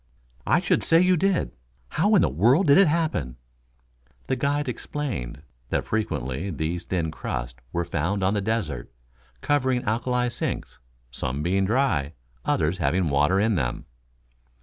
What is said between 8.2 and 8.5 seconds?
on the